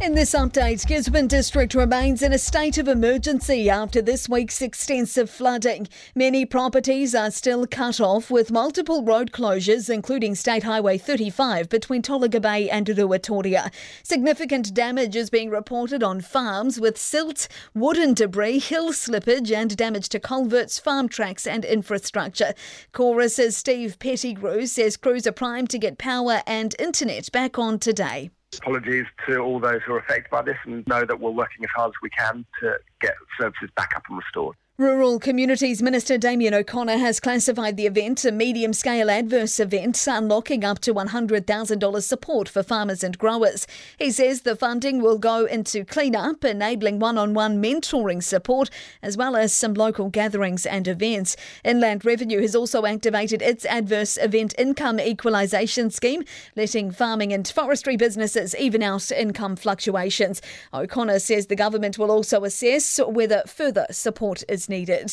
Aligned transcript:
In 0.00 0.14
this 0.14 0.32
update, 0.32 0.86
Gisborne 0.86 1.26
District 1.26 1.74
remains 1.74 2.22
in 2.22 2.32
a 2.32 2.38
state 2.38 2.78
of 2.78 2.86
emergency 2.86 3.68
after 3.68 4.00
this 4.00 4.28
week's 4.28 4.62
extensive 4.62 5.28
flooding. 5.28 5.88
Many 6.14 6.46
properties 6.46 7.16
are 7.16 7.32
still 7.32 7.66
cut 7.66 8.00
off 8.00 8.30
with 8.30 8.52
multiple 8.52 9.02
road 9.02 9.32
closures, 9.32 9.90
including 9.92 10.36
State 10.36 10.62
Highway 10.62 10.98
35 10.98 11.68
between 11.68 12.02
Tolaga 12.02 12.40
Bay 12.40 12.70
and 12.70 12.86
Ruatoria. 12.86 13.72
Significant 14.04 14.72
damage 14.72 15.16
is 15.16 15.30
being 15.30 15.50
reported 15.50 16.04
on 16.04 16.20
farms 16.20 16.78
with 16.78 16.96
silt, 16.96 17.48
wooden 17.74 18.14
debris, 18.14 18.60
hill 18.60 18.92
slippage, 18.92 19.50
and 19.50 19.76
damage 19.76 20.08
to 20.10 20.20
culverts, 20.20 20.78
farm 20.78 21.08
tracks, 21.08 21.44
and 21.44 21.64
infrastructure. 21.64 22.54
Chorus's 22.92 23.56
Steve 23.56 23.98
Pettigrew 23.98 24.66
says 24.66 24.96
crews 24.96 25.26
are 25.26 25.32
primed 25.32 25.70
to 25.70 25.78
get 25.78 25.98
power 25.98 26.42
and 26.46 26.76
internet 26.78 27.32
back 27.32 27.58
on 27.58 27.80
today. 27.80 28.30
Apologies 28.56 29.04
to 29.26 29.38
all 29.38 29.60
those 29.60 29.80
who 29.86 29.92
are 29.94 29.98
affected 29.98 30.30
by 30.30 30.42
this 30.42 30.56
and 30.64 30.86
know 30.86 31.04
that 31.04 31.20
we're 31.20 31.30
working 31.30 31.64
as 31.64 31.70
hard 31.76 31.90
as 31.90 31.94
we 32.02 32.10
can 32.10 32.44
to 32.60 32.78
get 33.00 33.14
services 33.38 33.68
back 33.76 33.92
up 33.94 34.02
and 34.08 34.18
restored. 34.18 34.56
Rural 34.80 35.18
Communities 35.18 35.82
Minister 35.82 36.18
Damien 36.18 36.54
O'Connor 36.54 36.98
has 36.98 37.18
classified 37.18 37.76
the 37.76 37.86
event 37.86 38.24
a 38.24 38.30
medium 38.30 38.72
scale 38.72 39.10
adverse 39.10 39.58
event, 39.58 40.06
unlocking 40.06 40.62
up 40.62 40.78
to 40.78 40.94
$100,000 40.94 42.02
support 42.04 42.48
for 42.48 42.62
farmers 42.62 43.02
and 43.02 43.18
growers. 43.18 43.66
He 43.98 44.12
says 44.12 44.42
the 44.42 44.54
funding 44.54 45.02
will 45.02 45.18
go 45.18 45.46
into 45.46 45.84
clean-up, 45.84 46.44
enabling 46.44 47.00
one 47.00 47.18
on 47.18 47.34
one 47.34 47.60
mentoring 47.60 48.22
support, 48.22 48.70
as 49.02 49.16
well 49.16 49.34
as 49.34 49.52
some 49.52 49.74
local 49.74 50.10
gatherings 50.10 50.64
and 50.64 50.86
events. 50.86 51.36
Inland 51.64 52.04
Revenue 52.04 52.40
has 52.40 52.54
also 52.54 52.86
activated 52.86 53.42
its 53.42 53.66
adverse 53.66 54.16
event 54.16 54.54
income 54.58 55.00
equalisation 55.00 55.90
scheme, 55.90 56.22
letting 56.54 56.92
farming 56.92 57.32
and 57.32 57.48
forestry 57.48 57.96
businesses 57.96 58.54
even 58.54 58.84
out 58.84 59.10
income 59.10 59.56
fluctuations. 59.56 60.40
O'Connor 60.72 61.18
says 61.18 61.48
the 61.48 61.56
government 61.56 61.98
will 61.98 62.12
also 62.12 62.44
assess 62.44 63.00
whether 63.04 63.42
further 63.44 63.84
support 63.90 64.44
is 64.48 64.67
needed. 64.68 65.12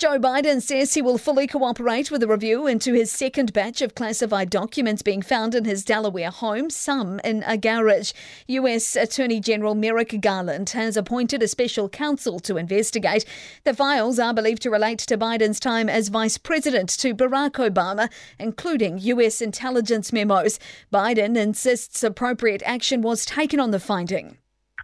Joe 0.00 0.18
Biden 0.18 0.62
says 0.62 0.94
he 0.94 1.02
will 1.02 1.18
fully 1.18 1.46
cooperate 1.46 2.10
with 2.10 2.22
a 2.22 2.26
review 2.26 2.66
into 2.66 2.94
his 2.94 3.12
second 3.12 3.52
batch 3.52 3.82
of 3.82 3.94
classified 3.94 4.48
documents 4.48 5.02
being 5.02 5.20
found 5.20 5.54
in 5.54 5.66
his 5.66 5.84
Delaware 5.84 6.30
home, 6.30 6.70
some 6.70 7.20
in 7.22 7.42
a 7.46 7.58
garage. 7.58 8.12
US 8.46 8.96
Attorney 8.96 9.40
General 9.40 9.74
Merrick 9.74 10.18
Garland 10.22 10.70
has 10.70 10.96
appointed 10.96 11.42
a 11.42 11.48
special 11.48 11.90
counsel 11.90 12.40
to 12.40 12.56
investigate. 12.56 13.26
The 13.64 13.74
files 13.74 14.18
are 14.18 14.32
believed 14.32 14.62
to 14.62 14.70
relate 14.70 15.00
to 15.00 15.18
Biden's 15.18 15.60
time 15.60 15.90
as 15.90 16.08
vice 16.08 16.38
president 16.38 16.88
to 17.00 17.14
Barack 17.14 17.56
Obama, 17.56 18.10
including 18.38 18.96
US 19.00 19.42
intelligence 19.42 20.14
memos. 20.14 20.58
Biden 20.90 21.36
insists 21.36 22.02
appropriate 22.02 22.62
action 22.64 23.02
was 23.02 23.26
taken 23.26 23.60
on 23.60 23.70
the 23.70 23.78
finding. 23.78 24.38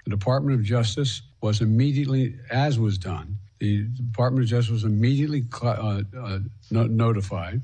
The 0.05 0.11
Department 0.11 0.61
of 0.61 0.63
Justice 0.63 1.23
was 1.41 1.63
immediately, 1.63 2.37
as 2.51 2.79
was 2.79 2.99
done, 2.99 3.39
the 3.59 3.85
Department 3.85 4.45
of 4.45 4.51
Justice 4.51 4.71
was 4.71 4.85
immediately 4.85 5.45
uh, 5.63 6.03
uh, 6.19 6.39
notified, 6.71 7.63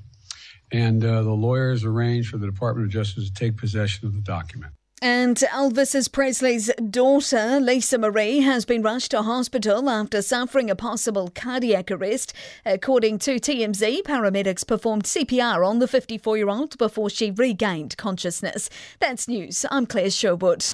and 0.70 1.04
uh, 1.04 1.22
the 1.22 1.30
lawyers 1.30 1.84
arranged 1.84 2.30
for 2.30 2.38
the 2.38 2.46
Department 2.46 2.86
of 2.86 2.92
Justice 2.92 3.28
to 3.28 3.34
take 3.34 3.56
possession 3.56 4.06
of 4.06 4.14
the 4.14 4.20
document. 4.20 4.72
And 5.02 5.36
Elvis 5.36 6.12
Presley's 6.12 6.70
daughter, 6.88 7.58
Lisa 7.58 7.98
Marie, 7.98 8.38
has 8.38 8.64
been 8.64 8.82
rushed 8.82 9.10
to 9.10 9.22
hospital 9.22 9.90
after 9.90 10.22
suffering 10.22 10.70
a 10.70 10.76
possible 10.76 11.28
cardiac 11.34 11.90
arrest. 11.90 12.32
According 12.64 13.18
to 13.20 13.40
TMZ, 13.40 14.02
paramedics 14.02 14.64
performed 14.64 15.02
CPR 15.02 15.66
on 15.66 15.80
the 15.80 15.88
54 15.88 16.36
year 16.36 16.48
old 16.48 16.78
before 16.78 17.10
she 17.10 17.32
regained 17.32 17.96
consciousness. 17.96 18.70
That's 19.00 19.26
news. 19.26 19.66
I'm 19.72 19.86
Claire 19.86 20.10
Sherwood. 20.10 20.64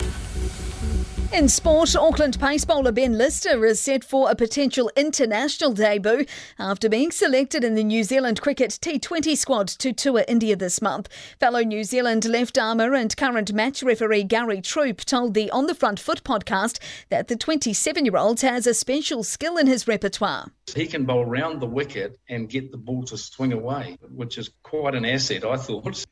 In 1.31 1.47
sport, 1.47 1.95
Auckland 1.95 2.41
pace 2.41 2.65
bowler 2.65 2.91
Ben 2.91 3.19
Lister 3.19 3.63
is 3.67 3.79
set 3.79 4.03
for 4.03 4.31
a 4.31 4.35
potential 4.35 4.91
international 4.97 5.75
debut 5.75 6.25
after 6.59 6.89
being 6.89 7.11
selected 7.11 7.63
in 7.63 7.75
the 7.75 7.85
New 7.85 8.03
Zealand 8.03 8.41
cricket 8.41 8.71
T20 8.71 9.37
squad 9.37 9.69
to 9.69 9.93
tour 9.93 10.25
India 10.27 10.57
this 10.57 10.81
month. 10.81 11.11
Fellow 11.39 11.61
New 11.61 11.85
Zealand 11.85 12.25
left-armer 12.25 12.95
and 12.95 13.15
current 13.15 13.53
match 13.53 13.83
referee 13.83 14.25
Gary 14.25 14.63
Troup 14.63 15.05
told 15.05 15.35
the 15.35 15.51
On 15.51 15.67
the 15.67 15.75
Front 15.75 16.01
Foot 16.01 16.25
podcast 16.25 16.79
that 17.11 17.29
the 17.29 17.37
27 17.37 18.07
year 18.07 18.17
old 18.17 18.41
has 18.41 18.67
a 18.67 18.73
special 18.73 19.23
skill 19.23 19.59
in 19.59 19.67
his 19.67 19.87
repertoire. 19.87 20.51
He 20.75 20.87
can 20.87 21.05
bowl 21.05 21.27
round 21.27 21.61
the 21.61 21.67
wicket 21.67 22.19
and 22.31 22.49
get 22.49 22.73
the 22.73 22.79
ball 22.79 23.03
to 23.05 23.19
swing 23.19 23.53
away, 23.53 23.99
which 24.01 24.39
is 24.39 24.49
quite 24.63 24.95
an 24.95 25.05
asset, 25.05 25.45
I 25.45 25.59
thought. 25.59 26.07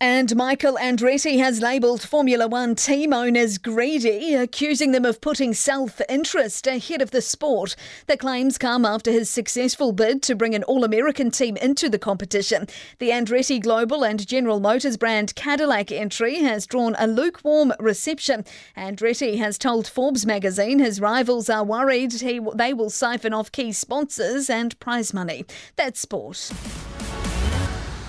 And 0.00 0.36
Michael 0.36 0.74
Andretti 0.74 1.38
has 1.38 1.60
labelled 1.60 2.02
Formula 2.02 2.46
One 2.46 2.76
team 2.76 3.12
owners 3.12 3.58
greedy, 3.58 4.32
accusing 4.32 4.92
them 4.92 5.04
of 5.04 5.20
putting 5.20 5.52
self 5.52 6.00
interest 6.08 6.68
ahead 6.68 7.02
of 7.02 7.10
the 7.10 7.20
sport. 7.20 7.74
The 8.06 8.16
claims 8.16 8.58
come 8.58 8.84
after 8.84 9.10
his 9.10 9.28
successful 9.28 9.90
bid 9.90 10.22
to 10.22 10.36
bring 10.36 10.54
an 10.54 10.62
All 10.62 10.84
American 10.84 11.32
team 11.32 11.56
into 11.56 11.88
the 11.88 11.98
competition. 11.98 12.68
The 13.00 13.10
Andretti 13.10 13.60
Global 13.60 14.04
and 14.04 14.24
General 14.24 14.60
Motors 14.60 14.96
brand 14.96 15.34
Cadillac 15.34 15.90
entry 15.90 16.36
has 16.42 16.64
drawn 16.64 16.94
a 16.96 17.08
lukewarm 17.08 17.72
reception. 17.80 18.44
Andretti 18.76 19.38
has 19.38 19.58
told 19.58 19.88
Forbes 19.88 20.24
magazine 20.24 20.78
his 20.78 21.00
rivals 21.00 21.50
are 21.50 21.64
worried 21.64 22.12
he, 22.12 22.40
they 22.54 22.72
will 22.72 22.90
siphon 22.90 23.34
off 23.34 23.50
key 23.50 23.72
sponsors 23.72 24.48
and 24.48 24.78
prize 24.78 25.12
money. 25.12 25.44
That's 25.74 25.98
sport. 25.98 26.52